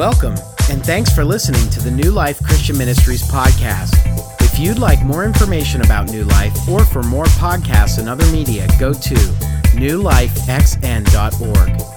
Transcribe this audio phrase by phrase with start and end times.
[0.00, 0.32] Welcome,
[0.70, 3.92] and thanks for listening to the New Life Christian Ministries podcast.
[4.40, 8.66] If you'd like more information about New Life or for more podcasts and other media,
[8.78, 9.14] go to
[9.76, 11.89] newlifexn.org.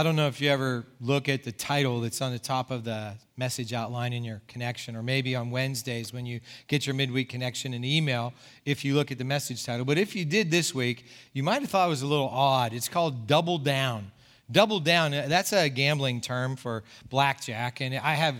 [0.00, 2.84] I don't know if you ever look at the title that's on the top of
[2.84, 7.28] the message outline in your connection, or maybe on Wednesdays when you get your midweek
[7.28, 8.32] connection and email,
[8.64, 9.84] if you look at the message title.
[9.84, 12.72] But if you did this week, you might have thought it was a little odd.
[12.72, 14.10] It's called Double Down.
[14.50, 18.36] Double Down, uh, that's a gambling term for blackjack, and I have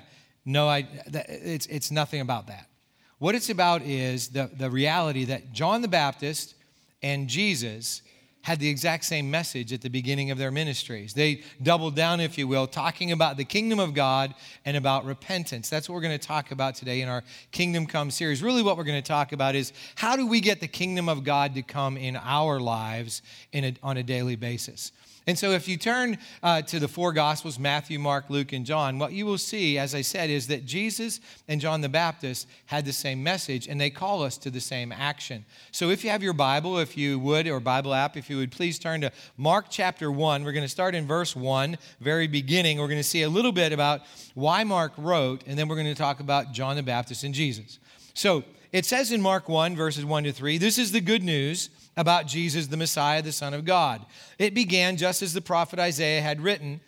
[0.46, 2.70] no idea, it's, it's nothing about that.
[3.18, 6.54] What it's about is the, the reality that John the Baptist
[7.02, 8.00] and Jesus
[8.42, 11.12] had the exact same message at the beginning of their ministries.
[11.12, 15.68] They doubled down, if you will, talking about the kingdom of God and about repentance.
[15.68, 18.42] That's what we're going to talk about today in our Kingdom Come series.
[18.42, 21.22] Really, what we're going to talk about is how do we get the kingdom of
[21.22, 24.92] God to come in our lives in a, on a daily basis?
[25.26, 28.98] And so, if you turn uh, to the four Gospels Matthew, Mark, Luke, and John
[28.98, 32.86] what you will see, as I said, is that Jesus and John the Baptist had
[32.86, 35.44] the same message and they call us to the same action.
[35.72, 38.50] So, if you have your Bible, if you would, or Bible app, if you would
[38.50, 40.42] please turn to Mark chapter 1.
[40.42, 42.78] We're going to start in verse 1, very beginning.
[42.78, 44.00] We're going to see a little bit about
[44.34, 47.78] why Mark wrote, and then we're going to talk about John the Baptist and Jesus.
[48.14, 51.70] So, it says in Mark 1, verses 1 to 3, this is the good news
[51.96, 54.04] about Jesus, the Messiah, the Son of God.
[54.38, 56.80] It began just as the prophet Isaiah had written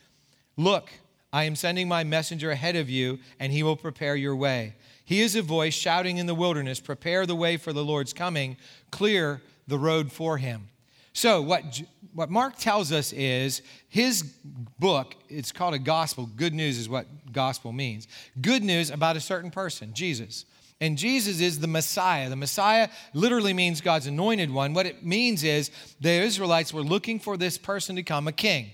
[0.56, 0.91] Look,
[1.33, 4.75] I am sending my messenger ahead of you, and he will prepare your way.
[5.05, 8.56] He is a voice shouting in the wilderness, Prepare the way for the Lord's coming,
[8.91, 10.69] clear the road for him.
[11.14, 11.83] So, what,
[12.14, 14.23] what Mark tells us is his
[14.78, 16.27] book, it's called a gospel.
[16.36, 18.08] Good news is what gospel means.
[18.41, 20.47] Good news about a certain person, Jesus.
[20.83, 22.28] And Jesus is the Messiah.
[22.28, 24.74] The Messiah literally means God's anointed one.
[24.74, 25.70] What it means is
[26.01, 28.73] the Israelites were looking for this person to come a king.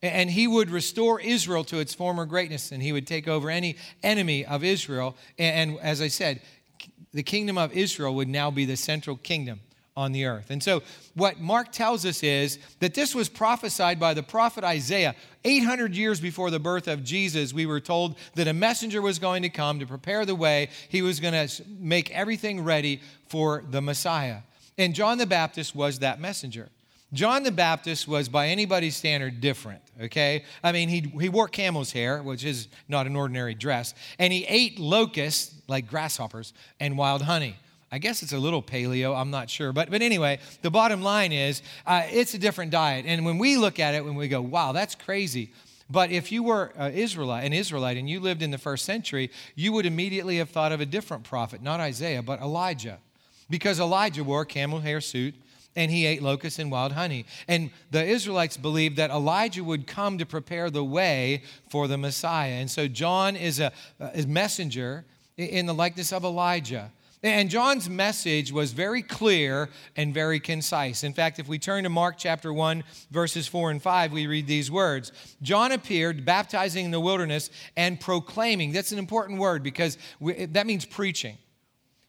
[0.00, 3.76] And he would restore Israel to its former greatness, and he would take over any
[4.02, 5.16] enemy of Israel.
[5.38, 6.40] And as I said,
[7.12, 9.60] the kingdom of Israel would now be the central kingdom
[9.96, 10.50] on the earth.
[10.50, 10.82] And so,
[11.14, 15.14] what Mark tells us is that this was prophesied by the prophet Isaiah.
[15.44, 19.42] 800 years before the birth of Jesus, we were told that a messenger was going
[19.42, 20.70] to come to prepare the way.
[20.88, 24.38] He was going to make everything ready for the Messiah.
[24.78, 26.70] And John the Baptist was that messenger.
[27.12, 30.44] John the Baptist was, by anybody's standard, different, okay?
[30.64, 34.44] I mean, he, he wore camel's hair, which is not an ordinary dress, and he
[34.46, 37.56] ate locusts, like grasshoppers, and wild honey.
[37.94, 39.72] I guess it's a little paleo, I'm not sure.
[39.72, 43.04] But, but anyway, the bottom line is uh, it's a different diet.
[43.06, 45.52] And when we look at it, when we go, wow, that's crazy.
[45.88, 49.72] But if you were Israelite, an Israelite and you lived in the first century, you
[49.72, 52.98] would immediately have thought of a different prophet, not Isaiah, but Elijah.
[53.48, 55.34] Because Elijah wore a camel hair suit
[55.76, 57.26] and he ate locusts and wild honey.
[57.46, 62.54] And the Israelites believed that Elijah would come to prepare the way for the Messiah.
[62.54, 65.04] And so John is a, a messenger
[65.36, 66.90] in the likeness of Elijah.
[67.24, 71.04] And John's message was very clear and very concise.
[71.04, 74.46] In fact, if we turn to Mark chapter 1, verses 4 and 5, we read
[74.46, 77.48] these words John appeared, baptizing in the wilderness
[77.78, 78.72] and proclaiming.
[78.72, 81.38] That's an important word because we, that means preaching.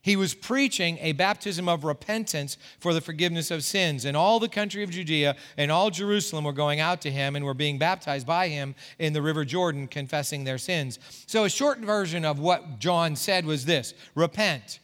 [0.02, 4.03] He was preaching a baptism of repentance for the forgiveness of sins.
[4.03, 7.46] And all the country of Judea and all Jerusalem were going out to him and
[7.46, 11.00] were being baptized by him in the river Jordan, confessing their sins.
[11.26, 14.80] So, a short version of what John said was this Repent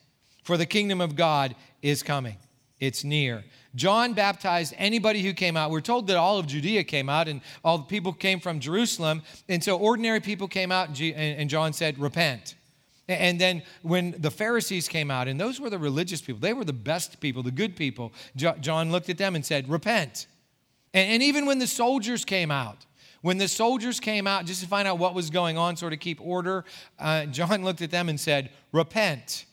[0.51, 2.35] for the kingdom of God is coming.
[2.81, 3.45] It's near.
[3.73, 5.72] John baptized anybody who came out.
[5.72, 9.22] We're told that all of Judea came out and all the people came from Jerusalem.
[9.47, 12.56] And so ordinary people came out, and John said, Repent.
[13.07, 16.66] And then when the Pharisees came out, and those were the religious people, they were
[16.66, 20.28] the best people, the good people, John looked at them and said, Repent.
[20.94, 22.85] And even when the soldiers came out,
[23.22, 26.01] when the soldiers came out just to find out what was going on, sort of
[26.01, 26.65] keep order,
[27.00, 29.45] uh, John looked at them and said, Repent.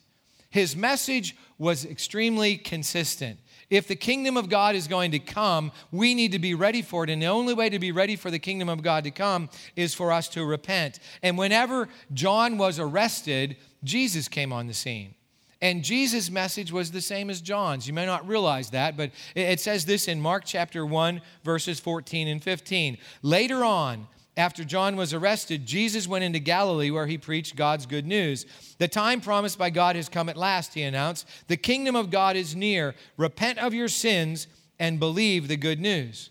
[0.51, 3.39] His message was extremely consistent.
[3.71, 7.05] If the kingdom of God is going to come, we need to be ready for
[7.05, 7.11] it.
[7.11, 9.93] And the only way to be ready for the kingdom of God to come is
[9.93, 11.01] for us to repent.
[11.23, 15.15] And whenever John was arrested, Jesus came on the scene.
[15.61, 17.87] And Jesus' message was the same as John's.
[17.87, 22.29] You may not realize that, but it says this in Mark chapter 1, verses 14
[22.29, 22.97] and 15.
[23.23, 24.07] Later on,
[24.39, 28.47] after John was arrested, Jesus went into Galilee where he preached God's good news.
[28.79, 31.27] The time promised by God has come at last, he announced.
[31.49, 32.95] The kingdom of God is near.
[33.17, 34.47] Repent of your sins
[34.79, 36.31] and believe the good news.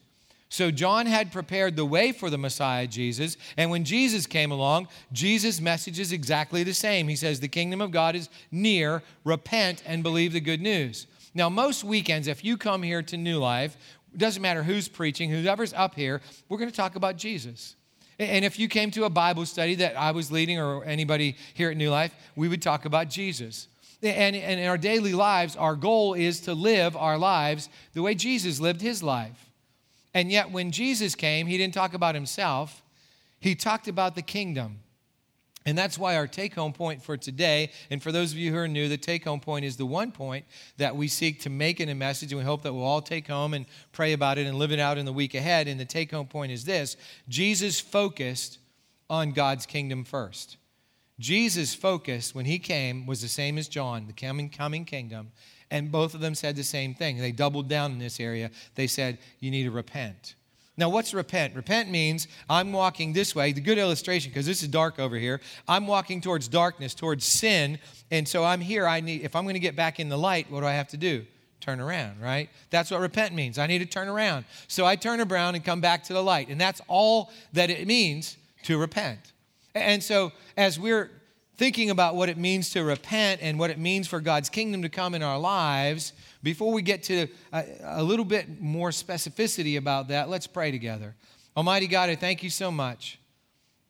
[0.49, 3.35] So John had prepared the way for the Messiah, Jesus.
[3.57, 7.09] And when Jesus came along, Jesus' message is exactly the same.
[7.09, 9.03] He says, The kingdom of God is near.
[9.25, 11.07] Repent and believe the good news.
[11.33, 13.75] Now, most weekends, if you come here to New Life,
[14.13, 17.75] It doesn't matter who's preaching, whoever's up here, we're going to talk about Jesus.
[18.19, 21.69] And if you came to a Bible study that I was leading or anybody here
[21.69, 23.67] at New Life, we would talk about Jesus.
[24.01, 28.15] And, and in our daily lives, our goal is to live our lives the way
[28.15, 29.51] Jesus lived his life.
[30.13, 32.81] And yet, when Jesus came, he didn't talk about himself,
[33.39, 34.79] he talked about the kingdom.
[35.67, 38.57] And that's why our take home point for today, and for those of you who
[38.57, 40.45] are new, the take home point is the one point
[40.77, 43.27] that we seek to make in a message, and we hope that we'll all take
[43.27, 45.67] home and pray about it and live it out in the week ahead.
[45.67, 46.95] And the take home point is this
[47.27, 48.59] Jesus focused
[49.09, 50.55] on God's kingdom first.
[51.19, 55.33] Jesus' focus when he came was the same as John, the coming, coming kingdom,
[55.69, 57.17] and both of them said the same thing.
[57.17, 58.51] They doubled down in this area.
[58.75, 60.35] They said, You need to repent.
[60.77, 61.55] Now, what's repent?
[61.55, 63.51] Repent means I'm walking this way.
[63.51, 65.41] The good illustration, because this is dark over here.
[65.67, 67.79] I'm walking towards darkness, towards sin.
[68.11, 68.87] And so I'm here.
[68.87, 70.87] I need, if I'm going to get back in the light, what do I have
[70.89, 71.25] to do?
[71.61, 72.49] Turn around, right?
[72.69, 73.57] That's what repent means.
[73.57, 74.45] I need to turn around.
[74.67, 76.49] So I turn around and come back to the light.
[76.49, 79.33] And that's all that it means to repent.
[79.73, 81.09] And so as we're
[81.55, 84.89] thinking about what it means to repent and what it means for God's kingdom to
[84.89, 86.13] come in our lives,
[86.47, 91.13] before we get to a, a, little bit more specificity about that, let's pray together.
[91.57, 93.19] Almighty God, I thank you so much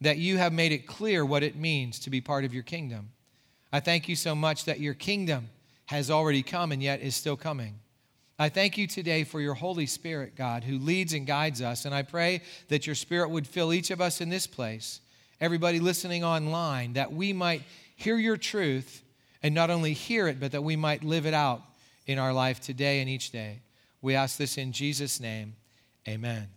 [0.01, 3.09] that you have made it clear what it means to be part of your kingdom.
[3.71, 5.49] I thank you so much that your kingdom
[5.85, 7.75] has already come and yet is still coming.
[8.39, 11.85] I thank you today for your Holy Spirit, God, who leads and guides us.
[11.85, 14.99] And I pray that your Spirit would fill each of us in this place
[15.39, 17.61] everybody listening online, that we might
[17.95, 19.03] hear your truth
[19.43, 21.61] and not only hear it, but that we might live it out
[22.07, 23.61] in our life today and each day.
[24.01, 25.55] We ask this in Jesus' name.
[26.07, 26.47] Amen.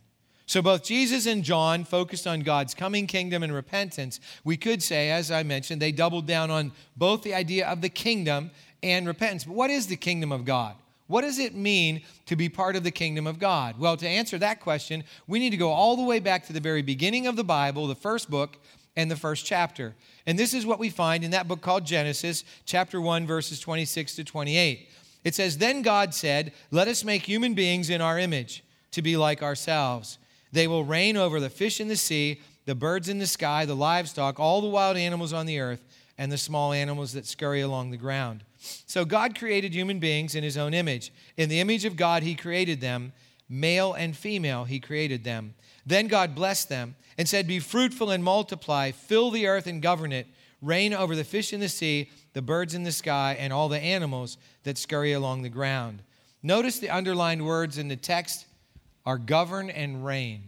[0.47, 4.19] So, both Jesus and John focused on God's coming kingdom and repentance.
[4.43, 7.88] We could say, as I mentioned, they doubled down on both the idea of the
[7.88, 8.50] kingdom
[8.82, 9.44] and repentance.
[9.44, 10.75] But what is the kingdom of God?
[11.06, 13.79] What does it mean to be part of the kingdom of God?
[13.79, 16.61] Well, to answer that question, we need to go all the way back to the
[16.61, 18.58] very beginning of the Bible, the first book
[18.97, 19.94] and the first chapter.
[20.26, 24.17] And this is what we find in that book called Genesis, chapter 1, verses 26
[24.17, 24.88] to 28.
[25.25, 29.17] It says, Then God said, Let us make human beings in our image, to be
[29.17, 30.19] like ourselves.
[30.52, 33.76] They will reign over the fish in the sea, the birds in the sky, the
[33.76, 35.84] livestock, all the wild animals on the earth,
[36.19, 38.44] and the small animals that scurry along the ground.
[38.87, 41.12] So God created human beings in his own image.
[41.37, 43.12] In the image of God, he created them.
[43.49, 45.55] Male and female, he created them.
[45.87, 50.12] Then God blessed them and said, Be fruitful and multiply, fill the earth and govern
[50.12, 50.26] it,
[50.62, 53.79] reign over the fish in the sea, the birds in the sky, and all the
[53.79, 56.03] animals that scurry along the ground.
[56.43, 58.47] Notice the underlined words in the text
[59.05, 60.43] are govern and reign.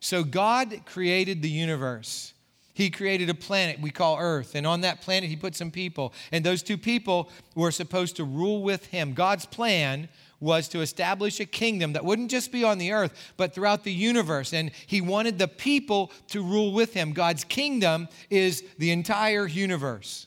[0.00, 2.32] So God created the universe.
[2.72, 6.14] He created a planet we call Earth, and on that planet, He put some people.
[6.32, 9.12] And those two people were supposed to rule with Him.
[9.12, 10.08] God's plan
[10.40, 13.92] was to establish a kingdom that wouldn't just be on the earth, but throughout the
[13.92, 14.52] universe.
[14.52, 17.12] And He wanted the people to rule with Him.
[17.12, 20.26] God's kingdom is the entire universe.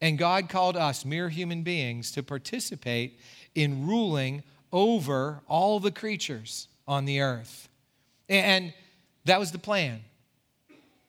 [0.00, 3.18] And God called us, mere human beings, to participate
[3.54, 7.68] in ruling over all the creatures on the earth.
[8.28, 8.74] And
[9.24, 10.02] that was the plan.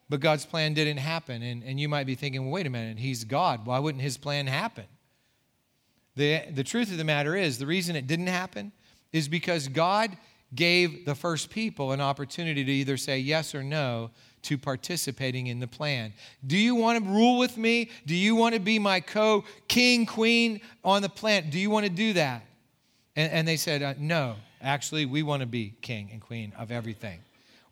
[0.08, 1.42] But God's plan didn't happen.
[1.42, 3.66] And, and you might be thinking, well, wait a minute, He's God.
[3.66, 4.86] Why wouldn't His plan happen?
[6.16, 8.72] The, the truth of the matter is, the reason it didn't happen
[9.12, 10.16] is because God
[10.54, 14.12] gave the first people an opportunity to either say yes or no
[14.44, 16.14] to participating in the plan.
[16.46, 17.90] Do you want to rule with me?
[18.06, 21.50] Do you want to be my co king, queen on the planet?
[21.50, 22.44] Do you want to do that?
[23.16, 26.72] And, and they said, uh, no, actually, we want to be king and queen of
[26.72, 27.20] everything.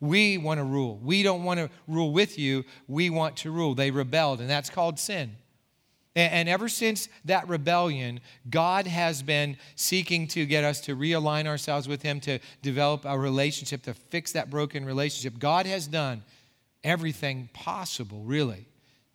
[0.00, 0.98] We want to rule.
[1.02, 2.64] We don't want to rule with you.
[2.88, 3.74] We want to rule.
[3.74, 5.36] They rebelled, and that's called sin.
[6.16, 11.88] And ever since that rebellion, God has been seeking to get us to realign ourselves
[11.88, 15.40] with Him, to develop a relationship, to fix that broken relationship.
[15.40, 16.22] God has done
[16.84, 18.66] everything possible, really,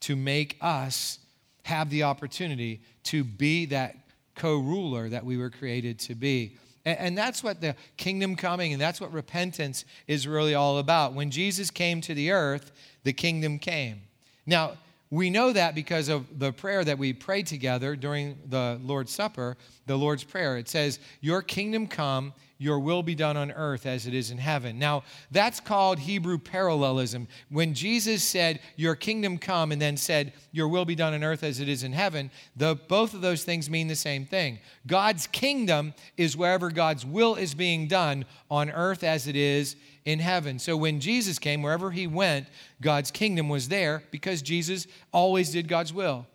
[0.02, 1.20] to make us
[1.64, 3.96] have the opportunity to be that
[4.36, 6.58] co ruler that we were created to be.
[6.86, 11.14] And that's what the kingdom coming and that's what repentance is really all about.
[11.14, 12.72] When Jesus came to the earth,
[13.04, 14.02] the kingdom came.
[14.46, 14.78] Now,
[15.12, 19.58] we know that because of the prayer that we prayed together during the Lord's Supper,
[19.88, 20.58] the Lord's Prayer.
[20.58, 24.38] It says, Your kingdom come, your will be done on earth as it is in
[24.38, 24.78] heaven.
[24.78, 27.28] Now, that's called Hebrew parallelism.
[27.50, 31.44] When Jesus said, Your kingdom come, and then said, Your will be done on earth
[31.44, 34.60] as it is in heaven, the, both of those things mean the same thing.
[34.86, 39.76] God's kingdom is wherever God's will is being done on earth as it is
[40.10, 40.58] in heaven.
[40.58, 42.48] So when Jesus came, wherever he went,
[42.82, 46.26] God's kingdom was there because Jesus always did God's will.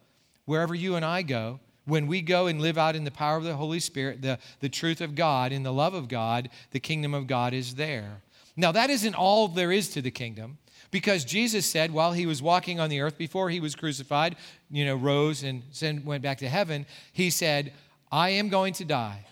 [0.44, 3.42] Wherever you and I go, When we go and live out in the power of
[3.42, 7.14] the Holy Spirit, the, the truth of God, in the love of God, the kingdom
[7.14, 8.22] of God is there.
[8.56, 10.58] Now, that isn't all there is to the kingdom
[10.92, 14.36] because Jesus said while he was walking on the earth before he was crucified,
[14.70, 15.64] you know, rose and
[16.04, 17.72] went back to heaven, he said,
[18.12, 19.26] I am going to die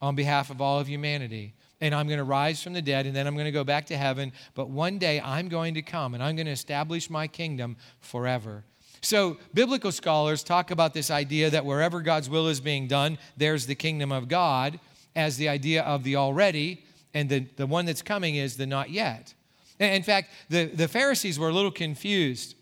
[0.00, 1.54] on behalf of all of humanity.
[1.80, 3.86] And I'm going to rise from the dead, and then I'm going to go back
[3.86, 4.32] to heaven.
[4.54, 8.64] But one day I'm going to come, and I'm going to establish my kingdom forever.
[9.02, 13.64] So, biblical scholars talk about this idea that wherever God's will is being done, there's
[13.64, 14.78] the kingdom of God,
[15.16, 16.84] as the idea of the already,
[17.14, 19.32] and the, the one that's coming is the not yet.
[19.78, 22.54] In fact, the, the Pharisees were a little confused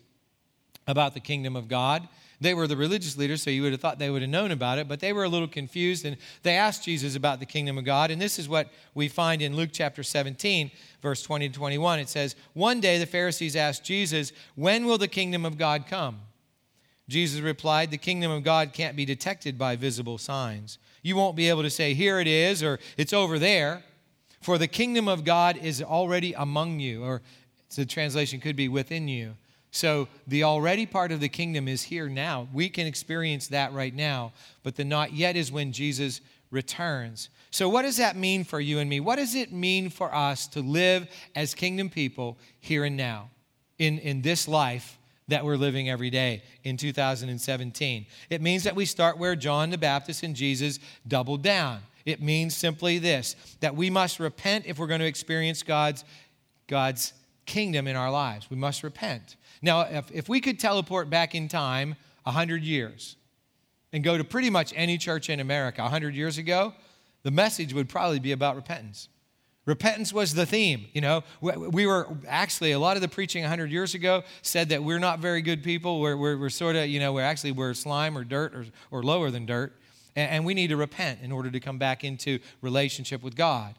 [0.87, 2.07] about the kingdom of God.
[2.41, 4.77] They were the religious leaders, so you would have thought they would have known about
[4.77, 7.83] it, but they were a little confused and they asked Jesus about the kingdom of
[7.83, 8.11] God.
[8.11, 11.99] And this is what we find in Luke chapter 17, verse 20 to 21.
[11.99, 16.21] It says, One day the Pharisees asked Jesus, When will the kingdom of God come?
[17.09, 20.77] Jesus replied, The kingdom of God can't be detected by visible signs.
[21.01, 23.83] You won't be able to say, Here it is, or it's over there,
[24.41, 27.21] for the kingdom of God is already among you, or
[27.75, 29.35] the translation could be within you.
[29.71, 32.47] So the already part of the kingdom is here now.
[32.53, 34.33] We can experience that right now,
[34.63, 37.29] but the not yet is when Jesus returns.
[37.51, 38.99] So, what does that mean for you and me?
[38.99, 43.29] What does it mean for us to live as kingdom people here and now
[43.77, 44.99] in, in this life
[45.29, 48.05] that we're living every day in 2017.
[48.29, 51.81] It means that we start where John the Baptist and Jesus doubled down.
[52.05, 56.03] It means simply this that we must repent if we're going to experience God's,
[56.67, 57.13] God's
[57.45, 58.49] kingdom in our lives.
[58.49, 59.35] We must repent.
[59.61, 63.15] Now, if, if we could teleport back in time 100 years
[63.91, 66.73] and go to pretty much any church in America 100 years ago,
[67.23, 69.09] the message would probably be about repentance.
[69.65, 70.87] Repentance was the theme.
[70.93, 74.83] You know, we were actually, a lot of the preaching 100 years ago said that
[74.83, 75.99] we're not very good people.
[75.99, 79.03] We're, we're, we're sort of, you know, we're actually, we're slime or dirt or, or
[79.03, 79.77] lower than dirt.
[80.15, 83.75] And, and we need to repent in order to come back into relationship with God.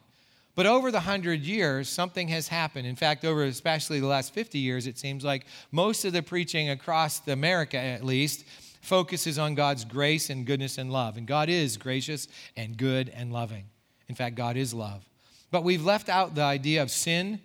[0.61, 2.85] But over the 100 years, something has happened.
[2.85, 6.69] In fact, over especially the last 50 years, it seems like most of the preaching
[6.69, 8.45] across America, at least,
[8.83, 11.17] focuses on God's grace and goodness and love.
[11.17, 13.63] And God is gracious and good and loving.
[14.07, 15.03] In fact, God is love.
[15.49, 17.39] But we've left out the idea of sin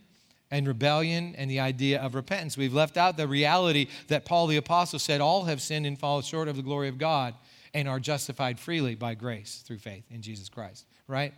[0.50, 2.58] and rebellion and the idea of repentance.
[2.58, 6.20] We've left out the reality that Paul the Apostle said, All have sinned and fall
[6.20, 7.32] short of the glory of God
[7.72, 11.32] and are justified freely by grace through faith in Jesus Christ, right?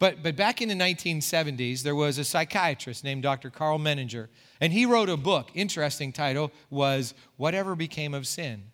[0.00, 3.50] But, but back in the 1970s, there was a psychiatrist named Dr.
[3.50, 4.28] Karl Menninger,
[4.58, 5.50] and he wrote a book.
[5.54, 8.64] Interesting title was Whatever Became of Sin.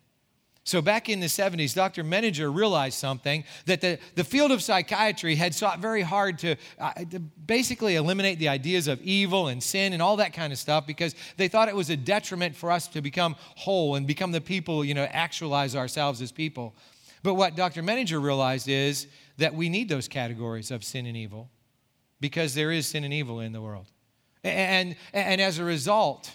[0.63, 2.03] So, back in the 70s, Dr.
[2.03, 6.93] Menninger realized something that the, the field of psychiatry had sought very hard to, uh,
[7.09, 10.85] to basically eliminate the ideas of evil and sin and all that kind of stuff
[10.85, 14.41] because they thought it was a detriment for us to become whole and become the
[14.41, 16.75] people, you know, actualize ourselves as people.
[17.23, 17.81] But what Dr.
[17.81, 19.07] Menninger realized is
[19.37, 21.49] that we need those categories of sin and evil
[22.19, 23.85] because there is sin and evil in the world.
[24.43, 26.31] And, and as a result,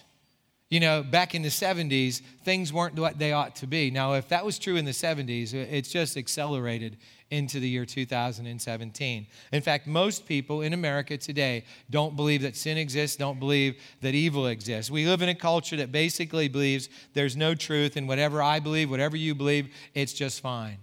[0.73, 3.91] you know, back in the 70s, things weren't what they ought to be.
[3.91, 6.97] Now, if that was true in the 70s, it's just accelerated
[7.31, 9.27] into the year 2017.
[9.53, 14.15] In fact, most people in America today don't believe that sin exists, don't believe that
[14.15, 14.91] evil exists.
[14.91, 18.91] We live in a culture that basically believes there's no truth, and whatever I believe,
[18.91, 20.79] whatever you believe, it's just fine.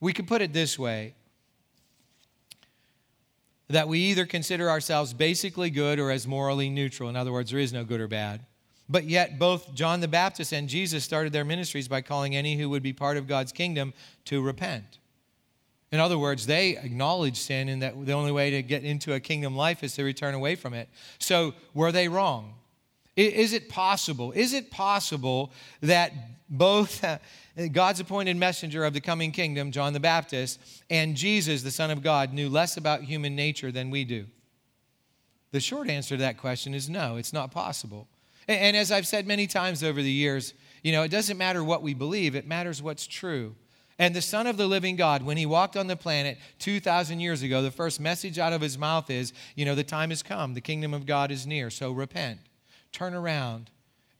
[0.00, 1.14] We could put it this way
[3.68, 7.08] that we either consider ourselves basically good or as morally neutral.
[7.08, 8.40] In other words, there is no good or bad.
[8.88, 12.70] But yet, both John the Baptist and Jesus started their ministries by calling any who
[12.70, 13.92] would be part of God's kingdom
[14.24, 14.98] to repent.
[15.92, 19.20] In other words, they acknowledged sin and that the only way to get into a
[19.20, 20.88] kingdom life is to return away from it.
[21.18, 22.54] So, were they wrong?
[23.16, 24.32] Is it possible?
[24.32, 26.12] Is it possible that
[26.48, 27.04] both
[27.72, 32.02] God's appointed messenger of the coming kingdom, John the Baptist, and Jesus, the Son of
[32.02, 34.26] God, knew less about human nature than we do?
[35.50, 38.06] The short answer to that question is no, it's not possible.
[38.46, 41.82] And as I've said many times over the years, you know, it doesn't matter what
[41.82, 43.54] we believe, it matters what's true.
[43.98, 47.42] And the Son of the living God, when he walked on the planet 2,000 years
[47.42, 50.54] ago, the first message out of his mouth is, you know, the time has come,
[50.54, 52.38] the kingdom of God is near, so repent,
[52.92, 53.70] turn around,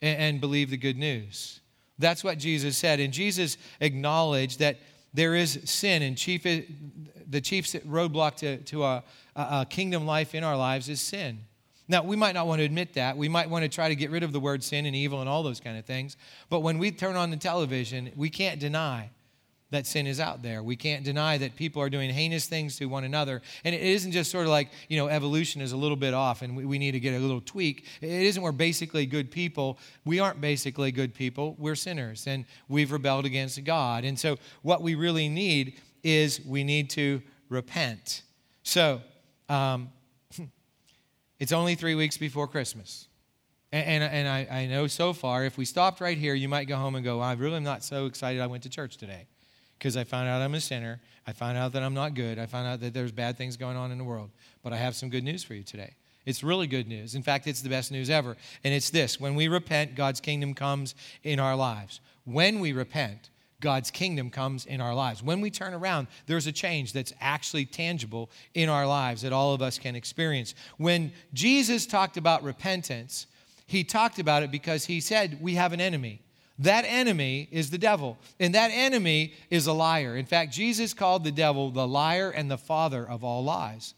[0.01, 1.61] and, and believe the good news.
[1.99, 2.99] That's what Jesus said.
[2.99, 4.79] And Jesus acknowledged that
[5.13, 9.03] there is sin, and chief, the chief roadblock to, to a,
[9.35, 11.39] a kingdom life in our lives is sin.
[11.87, 13.17] Now, we might not want to admit that.
[13.17, 15.27] We might want to try to get rid of the word sin and evil and
[15.29, 16.17] all those kind of things.
[16.49, 19.09] But when we turn on the television, we can't deny
[19.71, 20.63] that sin is out there.
[20.63, 23.41] We can't deny that people are doing heinous things to one another.
[23.63, 26.41] And it isn't just sort of like, you know, evolution is a little bit off
[26.41, 27.85] and we, we need to get a little tweak.
[28.01, 29.77] It isn't we're basically good people.
[30.05, 31.55] We aren't basically good people.
[31.59, 34.05] We're sinners and we've rebelled against God.
[34.05, 38.23] And so what we really need is we need to repent.
[38.63, 39.01] So,
[39.49, 39.89] um,
[41.39, 43.07] it's only three weeks before Christmas.
[43.71, 46.65] And, and, and I, I, know so far, if we stopped right here, you might
[46.65, 49.27] go home and go, I really am not so excited I went to church today
[49.79, 50.99] because I found out I'm a sinner.
[51.25, 52.37] I found out that I'm not good.
[52.37, 54.29] I found out that there's bad things going on in the world.
[54.61, 55.93] But I have some good news for you today.
[56.25, 57.15] It's really good news.
[57.15, 58.35] In fact, it's the best news ever.
[58.63, 62.01] And it's this when we repent, God's kingdom comes in our lives.
[62.25, 63.29] When we repent,
[63.61, 65.23] God's kingdom comes in our lives.
[65.23, 69.53] When we turn around, there's a change that's actually tangible in our lives that all
[69.53, 70.55] of us can experience.
[70.77, 73.27] When Jesus talked about repentance,
[73.65, 76.21] he talked about it because he said, We have an enemy.
[76.59, 80.17] That enemy is the devil, and that enemy is a liar.
[80.17, 83.93] In fact, Jesus called the devil the liar and the father of all lies.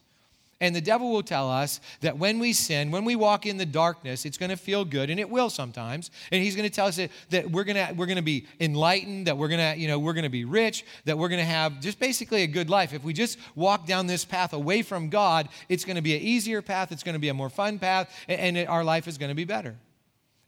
[0.61, 3.65] And the devil will tell us that when we sin, when we walk in the
[3.65, 6.11] darkness, it's going to feel good, and it will sometimes.
[6.31, 6.99] And he's going to tell us
[7.31, 9.97] that, we're going to we're going to be enlightened, that we're going to you know
[9.97, 12.93] we're going to be rich, that we're going to have just basically a good life.
[12.93, 16.21] If we just walk down this path away from God, it's going to be an
[16.21, 16.91] easier path.
[16.91, 19.45] It's going to be a more fun path, and our life is going to be
[19.45, 19.77] better.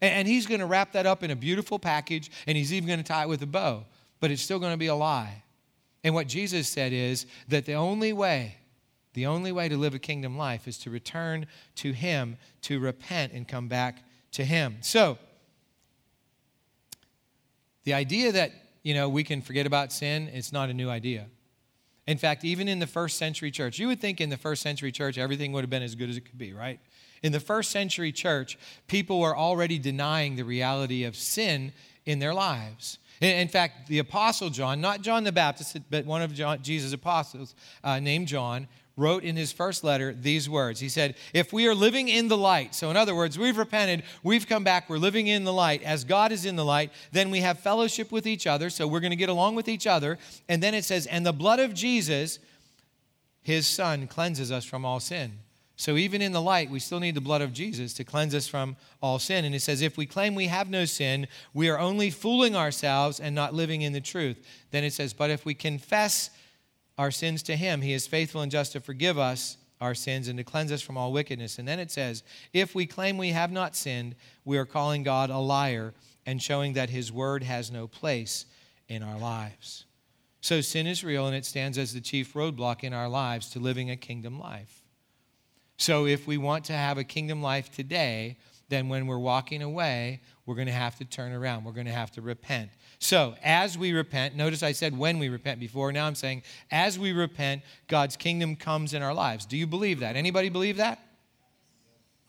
[0.03, 2.99] And he's going to wrap that up in a beautiful package, and he's even going
[2.99, 3.85] to tie it with a bow,
[4.19, 5.43] but it's still going to be a lie.
[6.03, 8.57] And what Jesus said is that the only way,
[9.13, 13.31] the only way to live a kingdom life is to return to him, to repent
[13.31, 14.75] and come back to him.
[14.81, 15.17] So,
[17.85, 21.27] the idea that, you know, we can forget about sin, it's not a new idea.
[22.07, 24.91] In fact, even in the first century church, you would think in the first century
[24.91, 26.81] church everything would have been as good as it could be, right?
[27.23, 31.71] In the first century church, people were already denying the reality of sin
[32.05, 32.99] in their lives.
[33.21, 37.55] In fact, the Apostle John, not John the Baptist, but one of John, Jesus' apostles
[37.83, 40.79] uh, named John, wrote in his first letter these words.
[40.79, 44.03] He said, If we are living in the light, so in other words, we've repented,
[44.21, 47.31] we've come back, we're living in the light, as God is in the light, then
[47.31, 50.19] we have fellowship with each other, so we're going to get along with each other.
[50.49, 52.39] And then it says, And the blood of Jesus,
[53.41, 55.39] his son, cleanses us from all sin.
[55.75, 58.47] So even in the light, we still need the blood of Jesus to cleanse us
[58.47, 59.43] from all sin.
[59.43, 63.19] And it says, if we claim we have no sin, we are only fooling ourselves
[63.19, 64.45] and not living in the truth.
[64.71, 66.29] Then it says, but if we confess
[66.97, 70.37] our sins to him, he is faithful and just to forgive us our sins and
[70.37, 71.57] to cleanse us from all wickedness.
[71.57, 75.31] And then it says, if we claim we have not sinned, we are calling God
[75.31, 75.93] a liar
[76.25, 78.45] and showing that his word has no place
[78.87, 79.85] in our lives.
[80.39, 83.59] So sin is real and it stands as the chief roadblock in our lives to
[83.59, 84.82] living a kingdom life.
[85.77, 88.37] So if we want to have a kingdom life today,
[88.69, 91.63] then when we're walking away, we're going to have to turn around.
[91.63, 92.69] We're going to have to repent.
[92.99, 95.91] So, as we repent, notice I said when we repent before.
[95.91, 99.45] Now I'm saying as we repent, God's kingdom comes in our lives.
[99.45, 100.15] Do you believe that?
[100.15, 100.99] Anybody believe that?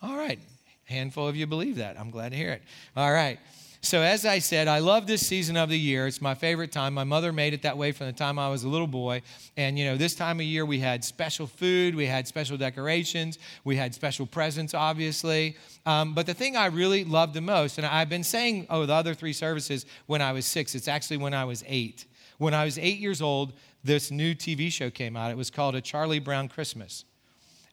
[0.03, 0.39] All right.
[0.85, 1.99] Handful of you believe that.
[1.99, 2.63] I'm glad to hear it.
[2.97, 3.39] All right.
[3.85, 6.07] So, as I said, I love this season of the year.
[6.07, 6.95] It's my favorite time.
[6.95, 9.21] My mother made it that way from the time I was a little boy.
[9.59, 13.39] And, you know, this time of year we had special food, we had special decorations,
[13.63, 15.59] we had special presents, obviously.
[15.85, 18.95] Um, but the thing I really loved the most, and I've been saying, oh, the
[18.95, 22.07] other three services when I was six, it's actually when I was eight.
[22.39, 23.53] When I was eight years old,
[23.85, 25.31] this new TV show came out.
[25.31, 27.05] It was called A Charlie Brown Christmas.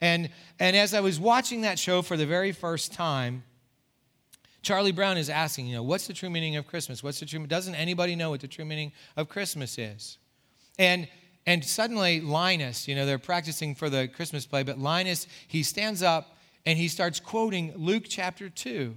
[0.01, 3.43] And, and as I was watching that show for the very first time,
[4.61, 7.03] Charlie Brown is asking, you know, what's the true meaning of Christmas?
[7.03, 10.17] What's the true doesn't anybody know what the true meaning of Christmas is?
[10.77, 11.07] And
[11.45, 16.03] and suddenly Linus, you know, they're practicing for the Christmas play, but Linus, he stands
[16.03, 18.95] up and he starts quoting Luke chapter 2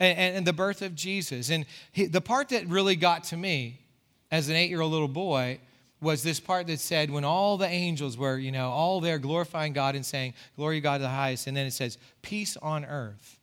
[0.00, 1.50] and, and the birth of Jesus.
[1.50, 3.80] And he, the part that really got to me
[4.30, 5.60] as an eight year old little boy
[6.00, 9.72] was this part that said, when all the angels were, you know, all there glorifying
[9.72, 11.46] God and saying, Glory to God to the highest.
[11.46, 13.33] And then it says, Peace on earth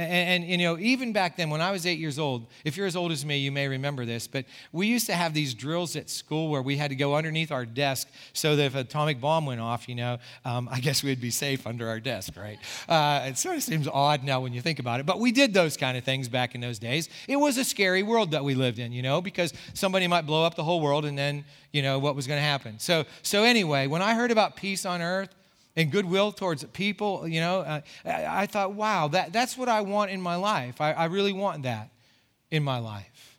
[0.00, 2.86] and, and, you know, even back then, when I was eight years old, if you're
[2.86, 5.96] as old as me, you may remember this, but we used to have these drills
[5.96, 9.20] at school where we had to go underneath our desk so that if an atomic
[9.20, 12.58] bomb went off, you know, um, I guess we'd be safe under our desk, right?
[12.88, 15.52] Uh, it sort of seems odd now when you think about it, but we did
[15.54, 17.08] those kind of things back in those days.
[17.28, 20.44] It was a scary world that we lived in, you know, because somebody might blow
[20.44, 22.78] up the whole world and then, you know, what was going to happen.
[22.78, 25.34] So, so anyway, when I heard about peace on earth,
[25.76, 29.82] and goodwill towards people, you know, uh, I, I, thought, wow, that, that's what I
[29.82, 30.80] want in my life.
[30.80, 31.90] I, I really want that
[32.50, 33.38] in my life.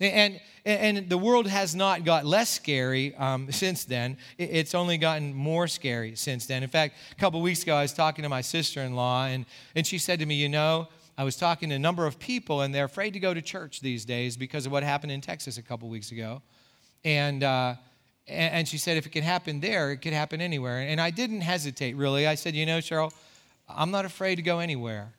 [0.00, 4.16] And, and, the world has not got less scary um, since then.
[4.36, 6.64] It's only gotten more scary since then.
[6.64, 9.46] In fact, a couple weeks ago, I was talking to my sister in law, and,
[9.76, 12.62] and she said to me, You know, I was talking to a number of people,
[12.62, 15.56] and they're afraid to go to church these days because of what happened in Texas
[15.56, 16.42] a couple weeks ago.
[17.04, 17.76] And, uh,
[18.28, 20.80] and she said, if it could happen there, it could happen anywhere.
[20.80, 22.26] And I didn't hesitate, really.
[22.26, 23.12] I said, you know, Cheryl,
[23.68, 25.12] I'm not afraid to go anywhere.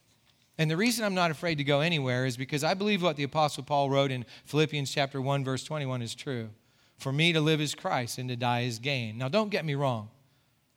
[0.58, 3.24] And the reason I'm not afraid to go anywhere is because I believe what the
[3.24, 6.50] Apostle Paul wrote in Philippians chapter 1, verse 21 is true.
[6.98, 9.18] For me to live is Christ and to die is gain.
[9.18, 10.10] Now, don't get me wrong.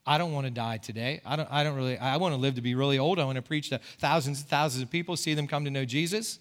[0.06, 1.20] I don't want to die today.
[1.26, 3.18] I don't, I don't really, I want to live to be really old.
[3.18, 5.84] I want to preach to thousands and thousands of people, see them come to know
[5.84, 6.38] Jesus.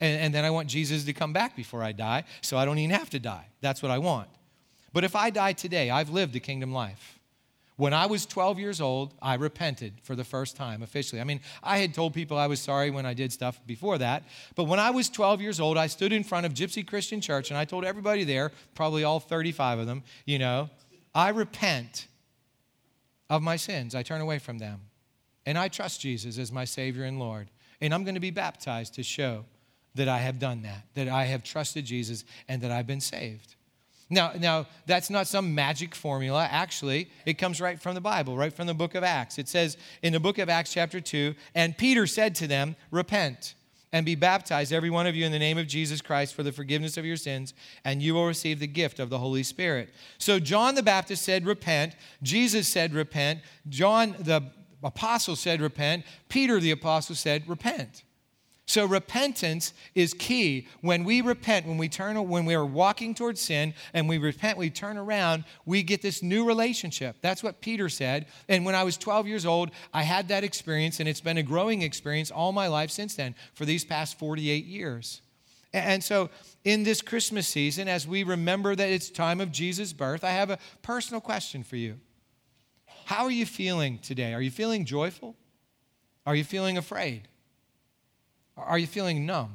[0.00, 2.78] And, and then I want Jesus to come back before I die, so I don't
[2.78, 3.46] even have to die.
[3.60, 4.28] That's what I want.
[4.92, 7.18] But if I die today, I've lived a kingdom life.
[7.76, 11.20] When I was 12 years old, I repented for the first time officially.
[11.20, 14.24] I mean, I had told people I was sorry when I did stuff before that.
[14.56, 17.50] But when I was 12 years old, I stood in front of Gypsy Christian Church
[17.50, 20.70] and I told everybody there, probably all 35 of them, you know,
[21.14, 22.08] I repent
[23.30, 23.94] of my sins.
[23.94, 24.80] I turn away from them.
[25.46, 27.48] And I trust Jesus as my Savior and Lord.
[27.80, 29.44] And I'm going to be baptized to show
[29.94, 33.54] that I have done that, that I have trusted Jesus and that I've been saved.
[34.10, 36.48] Now, now, that's not some magic formula.
[36.50, 39.38] Actually, it comes right from the Bible, right from the book of Acts.
[39.38, 43.54] It says in the book of Acts, chapter 2, and Peter said to them, Repent
[43.92, 46.52] and be baptized, every one of you, in the name of Jesus Christ for the
[46.52, 49.90] forgiveness of your sins, and you will receive the gift of the Holy Spirit.
[50.18, 51.94] So, John the Baptist said, Repent.
[52.22, 53.40] Jesus said, Repent.
[53.68, 54.42] John the
[54.82, 56.04] apostle said, Repent.
[56.28, 58.04] Peter the apostle said, Repent.
[58.68, 60.68] So repentance is key.
[60.82, 64.58] When we repent, when we turn when we are walking towards sin and we repent,
[64.58, 67.16] we turn around, we get this new relationship.
[67.22, 68.26] That's what Peter said.
[68.46, 71.42] And when I was 12 years old, I had that experience and it's been a
[71.42, 75.22] growing experience all my life since then for these past 48 years.
[75.72, 76.28] And so
[76.62, 80.50] in this Christmas season as we remember that it's time of Jesus' birth, I have
[80.50, 82.00] a personal question for you.
[83.06, 84.34] How are you feeling today?
[84.34, 85.36] Are you feeling joyful?
[86.26, 87.28] Are you feeling afraid?
[88.66, 89.54] Are you feeling numb?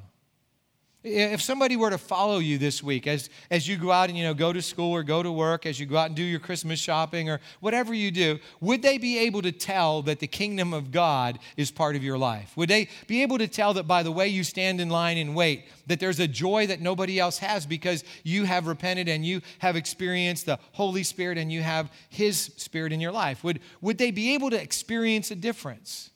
[1.04, 4.24] If somebody were to follow you this week as, as you go out and you
[4.24, 6.40] know go to school or go to work, as you go out and do your
[6.40, 10.74] Christmas shopping or whatever you do, would they be able to tell that the kingdom
[10.74, 12.56] of God is part of your life?
[12.56, 15.36] Would they be able to tell that by the way you stand in line and
[15.36, 19.42] wait, that there's a joy that nobody else has because you have repented and you
[19.60, 23.44] have experienced the Holy Spirit and you have His Spirit in your life?
[23.44, 26.12] Would, would they be able to experience a difference?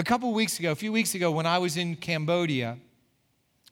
[0.00, 2.78] A couple weeks ago, a few weeks ago, when I was in Cambodia,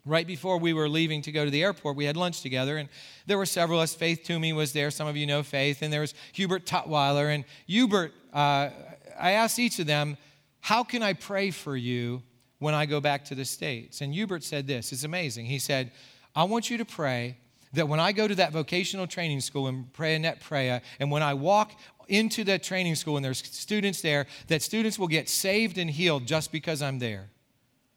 [0.05, 2.89] right before we were leaving to go to the airport, we had lunch together, and
[3.27, 3.95] there were several of us.
[3.95, 4.91] Faith Toomey was there.
[4.91, 5.83] Some of you know Faith.
[5.83, 7.33] And there was Hubert Tutwiler.
[7.33, 8.71] And Hubert, uh,
[9.17, 10.17] I asked each of them,
[10.59, 12.25] How can I pray for you
[12.59, 14.01] when I go back to the States?
[14.01, 15.47] And Hubert said this it's amazing.
[15.47, 15.93] He said,
[16.35, 17.37] I want you to pray
[17.77, 21.11] that when I go to that vocational training school and pray a net prayer, and
[21.11, 21.73] when I walk
[22.09, 26.27] into that training school and there's students there, that students will get saved and healed
[26.27, 27.31] just because I'm there.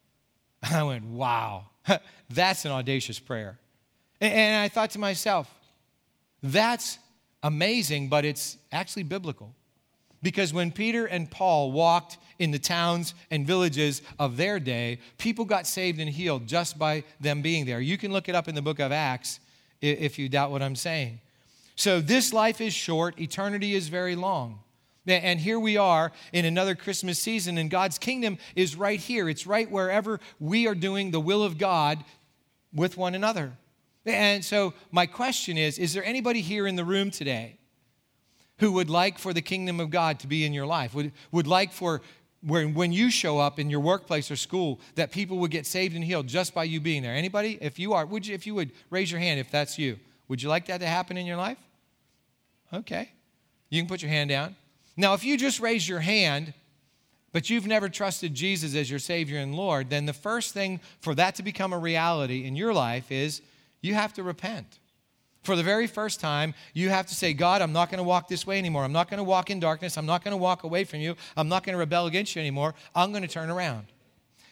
[0.64, 1.66] I went, wow,
[2.30, 3.58] that's an audacious prayer.
[4.22, 5.50] And I thought to myself,
[6.44, 7.00] that's
[7.42, 9.56] amazing, but it's actually biblical.
[10.22, 15.46] Because when Peter and Paul walked in the towns and villages of their day, people
[15.46, 17.80] got saved and healed just by them being there.
[17.80, 19.40] You can look it up in the book of Acts
[19.82, 21.22] if you doubt what I'm saying.
[21.76, 24.60] So this life is short, eternity is very long.
[25.08, 29.30] And here we are in another Christmas season, and God's kingdom is right here.
[29.30, 32.04] It's right wherever we are doing the will of God
[32.74, 33.54] with one another.
[34.06, 37.58] And so, my question is Is there anybody here in the room today
[38.58, 40.94] who would like for the kingdom of God to be in your life?
[40.94, 42.02] Would, would like for
[42.42, 45.96] when, when you show up in your workplace or school that people would get saved
[45.96, 47.14] and healed just by you being there?
[47.14, 47.58] Anybody?
[47.62, 50.42] If you are, would you, if you would raise your hand if that's you, would
[50.42, 51.58] you like that to happen in your life?
[52.74, 53.12] Okay.
[53.70, 54.56] You can put your hand down.
[54.96, 56.54] Now, if you just raise your hand,
[57.32, 61.14] but you've never trusted Jesus as your Savior and Lord, then the first thing for
[61.16, 63.42] that to become a reality in your life is
[63.82, 64.80] you have to repent.
[65.44, 68.28] For the very first time, you have to say, God, I'm not going to walk
[68.28, 68.84] this way anymore.
[68.84, 69.98] I'm not going to walk in darkness.
[69.98, 71.16] I'm not going to walk away from you.
[71.38, 72.76] I'm not going to rebel against you anymore.
[72.94, 73.88] I'm going to turn around.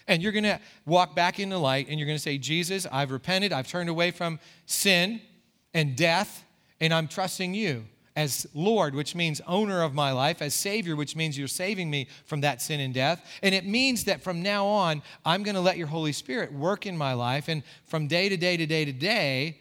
[0.08, 2.88] And you're going to walk back in the light and you're going to say, Jesus,
[2.90, 3.52] I've repented.
[3.52, 5.22] I've turned away from sin
[5.74, 6.46] and death,
[6.80, 11.16] and I'm trusting you as Lord, which means owner of my life, as Savior, which
[11.16, 13.24] means you're saving me from that sin and death.
[13.44, 16.88] And it means that from now on, I'm going to let your Holy Spirit work
[16.88, 17.48] in my life.
[17.48, 19.60] And from day to day to day to day,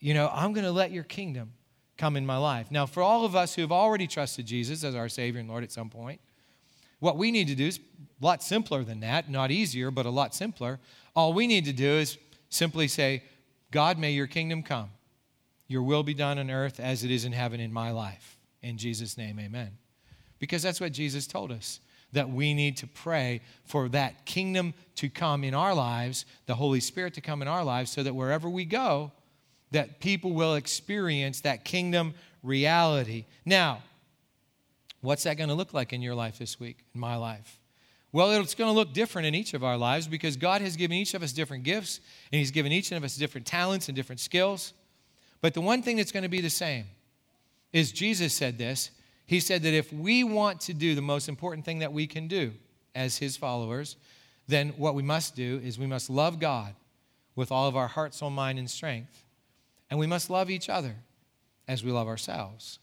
[0.00, 1.52] you know, I'm going to let your kingdom
[1.96, 2.70] come in my life.
[2.70, 5.64] Now, for all of us who have already trusted Jesus as our Savior and Lord
[5.64, 6.20] at some point,
[7.00, 7.78] what we need to do is
[8.20, 10.80] a lot simpler than that, not easier, but a lot simpler.
[11.14, 13.22] All we need to do is simply say,
[13.70, 14.90] God, may your kingdom come.
[15.66, 18.38] Your will be done on earth as it is in heaven in my life.
[18.62, 19.76] In Jesus' name, amen.
[20.38, 21.80] Because that's what Jesus told us
[22.12, 26.80] that we need to pray for that kingdom to come in our lives, the Holy
[26.80, 29.12] Spirit to come in our lives, so that wherever we go,
[29.70, 33.26] that people will experience that kingdom reality.
[33.44, 33.82] Now,
[35.00, 37.58] what's that going to look like in your life this week, in my life?
[38.10, 40.96] Well, it's going to look different in each of our lives because God has given
[40.96, 42.00] each of us different gifts
[42.32, 44.72] and He's given each of us different talents and different skills.
[45.40, 46.86] But the one thing that's going to be the same
[47.72, 48.90] is Jesus said this.
[49.26, 52.28] He said that if we want to do the most important thing that we can
[52.28, 52.52] do
[52.94, 53.96] as His followers,
[54.46, 56.74] then what we must do is we must love God
[57.36, 59.24] with all of our heart, soul, mind, and strength.
[59.90, 60.96] And we must love each other
[61.66, 62.78] as we love ourselves.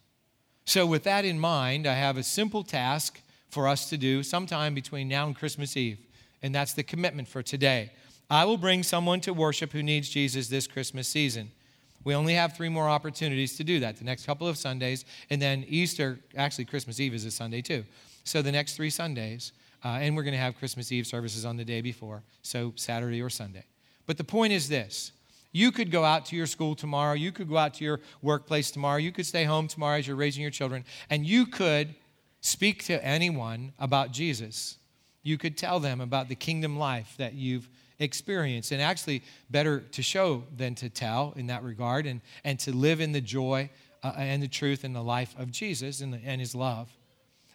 [0.66, 4.74] So, with that in mind, I have a simple task for us to do sometime
[4.74, 6.00] between now and Christmas Eve,
[6.42, 7.92] and that's the commitment for today.
[8.30, 11.52] I will bring someone to worship who needs Jesus this Christmas season.
[12.04, 15.40] We only have three more opportunities to do that the next couple of Sundays, and
[15.42, 17.84] then Easter, actually, Christmas Eve is a Sunday too.
[18.24, 19.52] So, the next three Sundays,
[19.84, 23.22] uh, and we're going to have Christmas Eve services on the day before, so Saturday
[23.22, 23.66] or Sunday.
[24.08, 25.12] But the point is this
[25.56, 27.14] you could go out to your school tomorrow.
[27.14, 28.98] You could go out to your workplace tomorrow.
[28.98, 30.84] You could stay home tomorrow as you're raising your children.
[31.10, 31.96] And you could
[32.42, 34.78] speak to anyone about Jesus.
[35.24, 38.74] You could tell them about the kingdom life that you've experienced.
[38.74, 43.00] And actually, better to show than to tell in that regard and, and to live
[43.00, 43.70] in the joy
[44.04, 46.90] uh, and the truth and the life of Jesus and, the, and his love.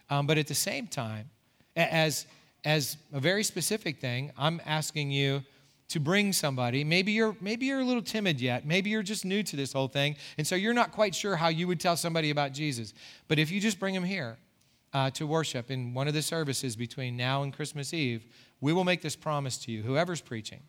[0.09, 1.29] Um, but at the same time,
[1.75, 2.25] as,
[2.65, 5.43] as a very specific thing, I'm asking you
[5.91, 6.85] to bring somebody.
[6.85, 8.65] Maybe you're maybe you're a little timid yet.
[8.65, 11.49] Maybe you're just new to this whole thing, and so you're not quite sure how
[11.49, 12.93] you would tell somebody about Jesus.
[13.27, 14.37] But if you just bring them here
[14.93, 18.25] uh, to worship in one of the services between now and Christmas Eve,
[18.61, 19.83] we will make this promise to you.
[19.83, 20.61] Whoever's preaching,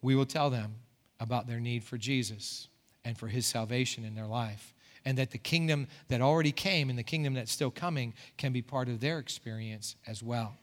[0.00, 0.76] we will tell them
[1.20, 2.68] about their need for Jesus
[3.04, 4.74] and for His salvation in their life.
[5.04, 8.62] And that the kingdom that already came and the kingdom that's still coming can be
[8.62, 10.56] part of their experience as well.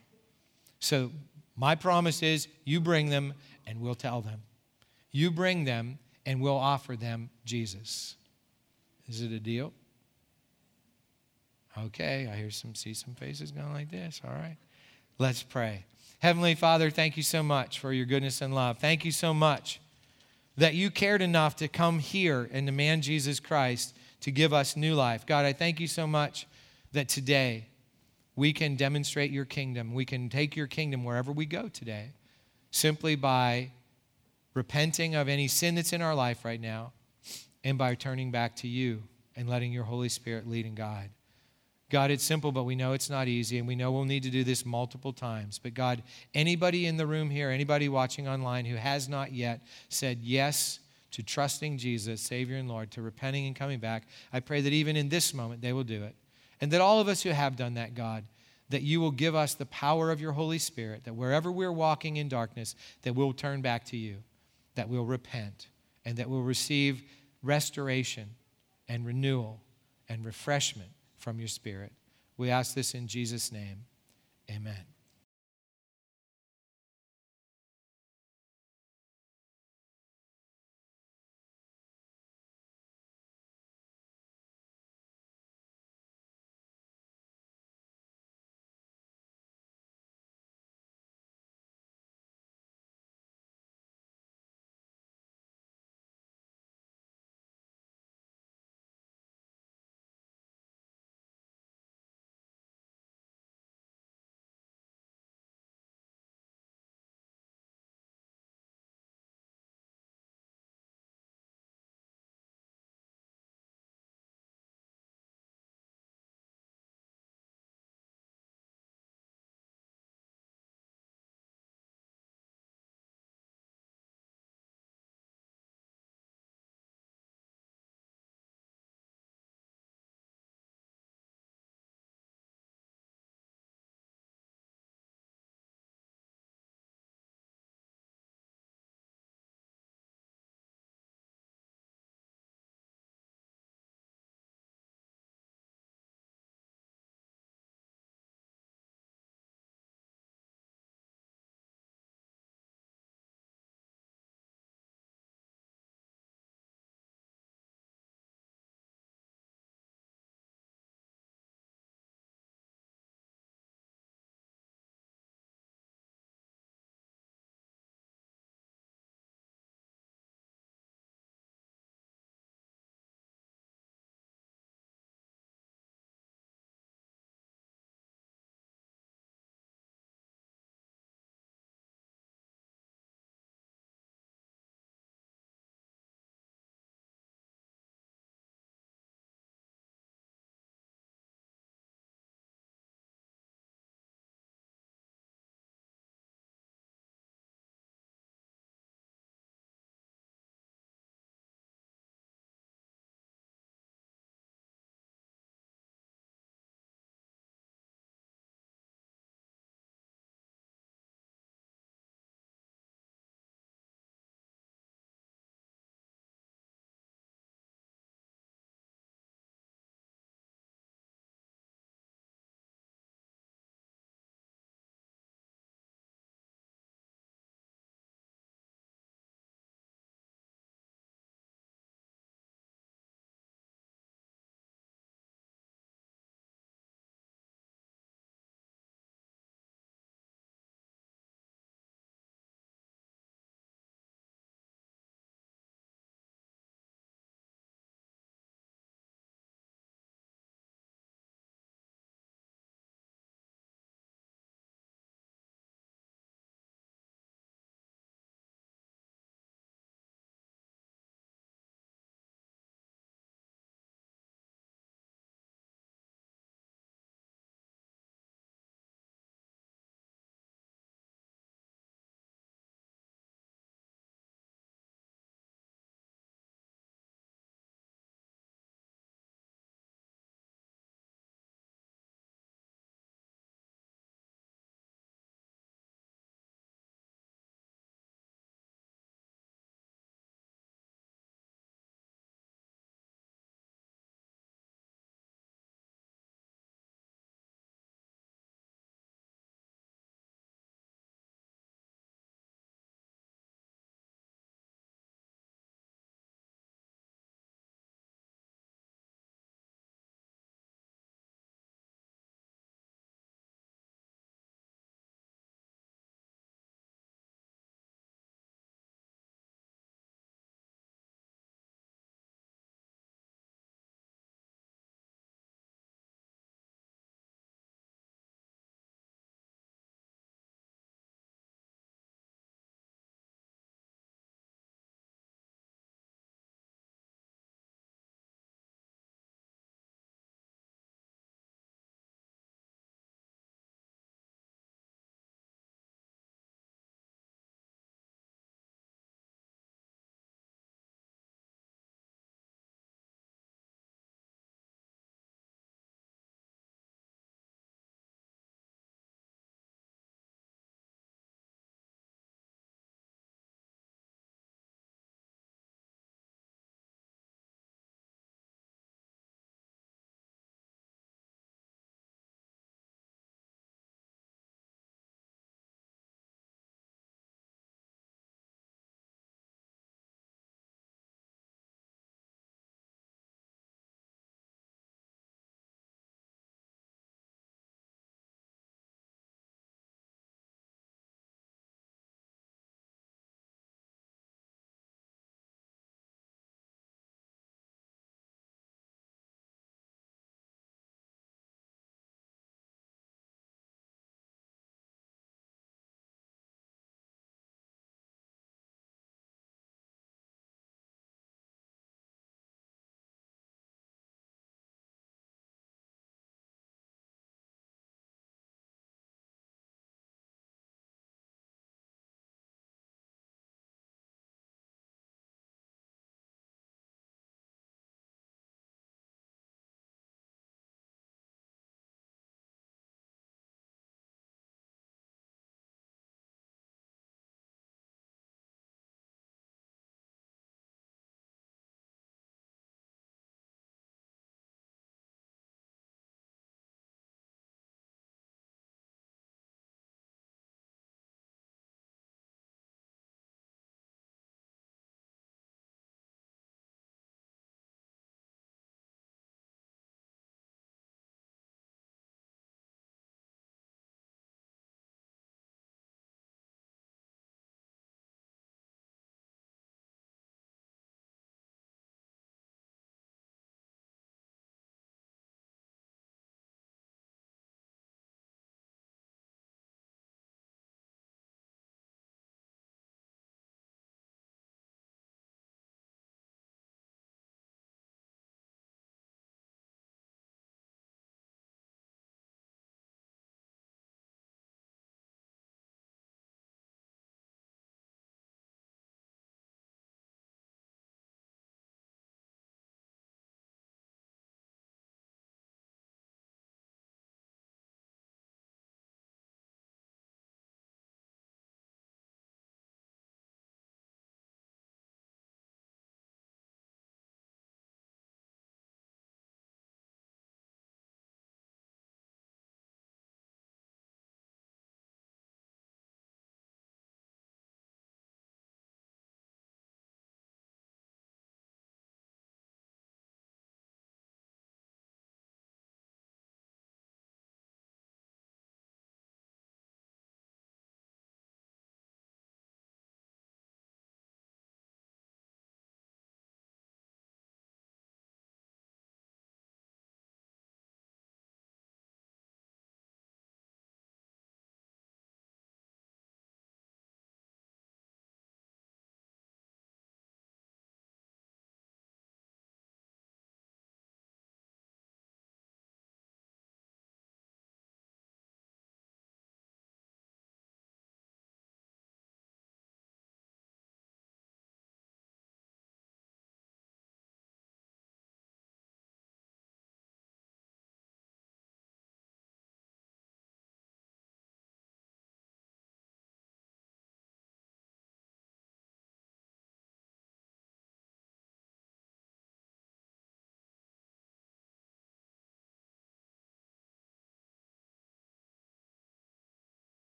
[0.80, 1.10] So
[1.58, 3.34] my promise is you bring them
[3.66, 4.42] and we'll tell them.
[5.10, 8.14] You bring them and we'll offer them Jesus.
[9.08, 9.72] Is it a deal?
[11.76, 14.20] Okay, I hear some see some faces going like this.
[14.24, 14.56] All right.
[15.18, 15.84] Let's pray.
[16.20, 18.78] Heavenly Father, thank you so much for your goodness and love.
[18.78, 19.80] Thank you so much
[20.56, 24.94] that you cared enough to come here and demand Jesus Christ to give us new
[24.94, 25.24] life.
[25.24, 26.46] God, I thank you so much
[26.92, 27.67] that today
[28.38, 29.92] we can demonstrate your kingdom.
[29.92, 32.12] We can take your kingdom wherever we go today
[32.70, 33.72] simply by
[34.54, 36.92] repenting of any sin that's in our life right now
[37.64, 39.02] and by turning back to you
[39.34, 41.10] and letting your Holy Spirit lead and guide.
[41.90, 44.30] God, it's simple, but we know it's not easy, and we know we'll need to
[44.30, 45.58] do this multiple times.
[45.58, 50.18] But God, anybody in the room here, anybody watching online who has not yet said
[50.22, 50.78] yes
[51.12, 54.94] to trusting Jesus, Savior and Lord, to repenting and coming back, I pray that even
[54.96, 56.14] in this moment they will do it.
[56.60, 58.24] And that all of us who have done that, God,
[58.70, 62.16] that you will give us the power of your Holy Spirit, that wherever we're walking
[62.16, 64.18] in darkness, that we'll turn back to you,
[64.74, 65.68] that we'll repent,
[66.04, 67.02] and that we'll receive
[67.42, 68.30] restoration
[68.88, 69.62] and renewal
[70.08, 71.92] and refreshment from your Spirit.
[72.36, 73.84] We ask this in Jesus' name.
[74.50, 74.97] Amen.